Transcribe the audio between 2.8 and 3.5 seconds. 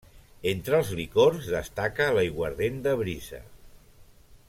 de brisa.